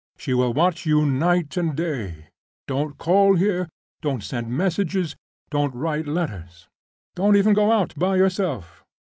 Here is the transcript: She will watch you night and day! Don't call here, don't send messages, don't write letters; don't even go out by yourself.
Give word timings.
She 0.17 0.33
will 0.33 0.51
watch 0.51 0.87
you 0.87 1.05
night 1.05 1.55
and 1.57 1.75
day! 1.75 2.29
Don't 2.65 2.97
call 2.97 3.35
here, 3.35 3.69
don't 4.01 4.23
send 4.23 4.47
messages, 4.49 5.15
don't 5.51 5.75
write 5.75 6.07
letters; 6.07 6.67
don't 7.13 7.35
even 7.35 7.53
go 7.53 7.71
out 7.71 7.93
by 7.95 8.15
yourself. 8.17 8.83